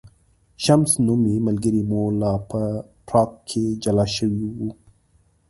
[0.63, 2.61] شمس نومی ملګری مو لا په
[3.07, 4.59] پراګ کې جلا شوی و.